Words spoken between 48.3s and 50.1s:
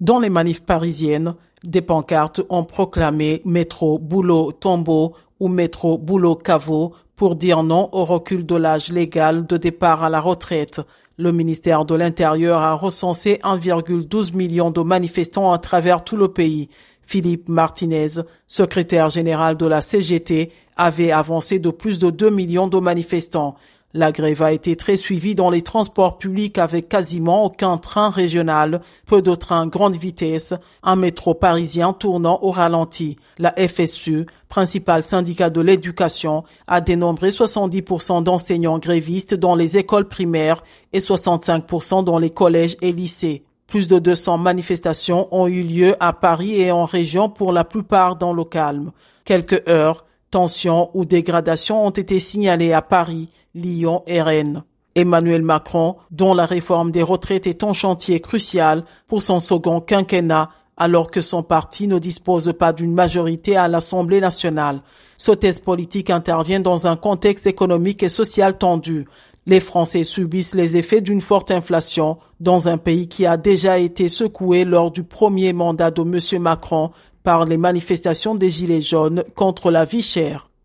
le calme. Quelques heures,